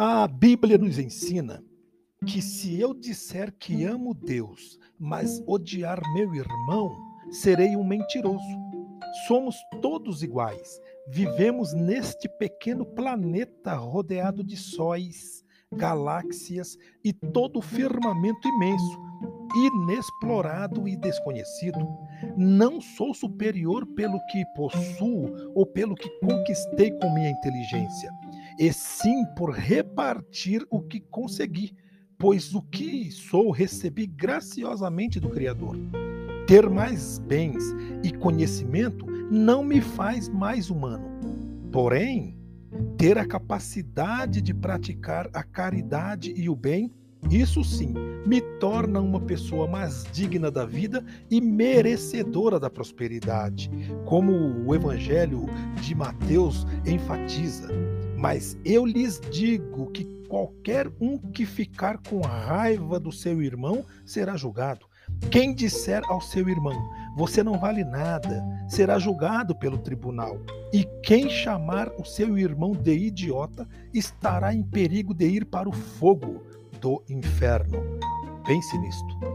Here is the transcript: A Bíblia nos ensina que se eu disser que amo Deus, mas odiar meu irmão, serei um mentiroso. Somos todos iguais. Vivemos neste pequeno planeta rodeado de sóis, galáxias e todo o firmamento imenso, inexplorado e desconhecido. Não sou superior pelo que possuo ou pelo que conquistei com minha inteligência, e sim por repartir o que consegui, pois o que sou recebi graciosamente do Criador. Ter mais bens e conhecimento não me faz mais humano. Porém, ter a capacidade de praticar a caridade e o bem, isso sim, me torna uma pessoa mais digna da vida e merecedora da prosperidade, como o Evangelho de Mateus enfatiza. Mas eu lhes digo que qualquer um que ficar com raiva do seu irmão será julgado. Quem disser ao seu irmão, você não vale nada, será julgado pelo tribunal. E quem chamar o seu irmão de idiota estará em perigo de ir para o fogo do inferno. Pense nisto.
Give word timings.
A 0.00 0.28
Bíblia 0.28 0.78
nos 0.78 0.96
ensina 0.96 1.60
que 2.24 2.40
se 2.40 2.80
eu 2.80 2.94
disser 2.94 3.52
que 3.58 3.82
amo 3.82 4.14
Deus, 4.14 4.78
mas 4.96 5.42
odiar 5.44 6.00
meu 6.14 6.32
irmão, 6.36 6.94
serei 7.32 7.74
um 7.74 7.82
mentiroso. 7.82 8.46
Somos 9.26 9.56
todos 9.82 10.22
iguais. 10.22 10.80
Vivemos 11.08 11.74
neste 11.74 12.28
pequeno 12.28 12.86
planeta 12.86 13.74
rodeado 13.74 14.44
de 14.44 14.56
sóis, 14.56 15.44
galáxias 15.72 16.78
e 17.04 17.12
todo 17.12 17.58
o 17.58 17.62
firmamento 17.62 18.46
imenso, 18.46 19.00
inexplorado 19.56 20.86
e 20.86 20.96
desconhecido. 20.96 21.80
Não 22.36 22.80
sou 22.80 23.12
superior 23.12 23.84
pelo 23.96 24.24
que 24.26 24.44
possuo 24.54 25.52
ou 25.56 25.66
pelo 25.66 25.96
que 25.96 26.08
conquistei 26.20 26.92
com 26.92 27.12
minha 27.12 27.30
inteligência, 27.30 28.12
e 28.58 28.72
sim 28.72 29.24
por 29.36 29.52
repartir 29.52 30.66
o 30.68 30.80
que 30.80 31.00
consegui, 31.00 31.74
pois 32.18 32.54
o 32.54 32.60
que 32.60 33.10
sou 33.12 33.50
recebi 33.50 34.06
graciosamente 34.06 35.20
do 35.20 35.30
Criador. 35.30 35.76
Ter 36.46 36.68
mais 36.68 37.18
bens 37.18 37.62
e 38.02 38.10
conhecimento 38.10 39.06
não 39.30 39.62
me 39.62 39.80
faz 39.80 40.28
mais 40.28 40.70
humano. 40.70 41.06
Porém, 41.70 42.36
ter 42.96 43.18
a 43.18 43.26
capacidade 43.26 44.40
de 44.40 44.52
praticar 44.52 45.28
a 45.32 45.42
caridade 45.42 46.32
e 46.36 46.48
o 46.48 46.56
bem, 46.56 46.92
isso 47.30 47.62
sim, 47.62 47.92
me 48.26 48.40
torna 48.58 49.00
uma 49.00 49.20
pessoa 49.20 49.66
mais 49.66 50.04
digna 50.12 50.50
da 50.50 50.64
vida 50.64 51.04
e 51.30 51.40
merecedora 51.40 52.58
da 52.58 52.70
prosperidade, 52.70 53.70
como 54.06 54.32
o 54.66 54.74
Evangelho 54.74 55.46
de 55.82 55.94
Mateus 55.94 56.66
enfatiza. 56.86 57.68
Mas 58.18 58.58
eu 58.64 58.84
lhes 58.84 59.20
digo 59.30 59.92
que 59.92 60.04
qualquer 60.28 60.90
um 61.00 61.16
que 61.16 61.46
ficar 61.46 61.98
com 61.98 62.20
raiva 62.20 62.98
do 62.98 63.12
seu 63.12 63.40
irmão 63.40 63.84
será 64.04 64.36
julgado. 64.36 64.86
Quem 65.30 65.54
disser 65.54 66.02
ao 66.08 66.20
seu 66.20 66.48
irmão, 66.48 66.76
você 67.16 67.42
não 67.44 67.58
vale 67.58 67.84
nada, 67.84 68.44
será 68.68 68.98
julgado 68.98 69.54
pelo 69.54 69.78
tribunal. 69.78 70.36
E 70.72 70.84
quem 71.02 71.30
chamar 71.30 71.90
o 71.96 72.04
seu 72.04 72.36
irmão 72.36 72.72
de 72.72 72.92
idiota 72.92 73.66
estará 73.94 74.52
em 74.52 74.64
perigo 74.64 75.14
de 75.14 75.26
ir 75.26 75.44
para 75.44 75.68
o 75.68 75.72
fogo 75.72 76.42
do 76.80 77.02
inferno. 77.08 77.78
Pense 78.44 78.76
nisto. 78.78 79.27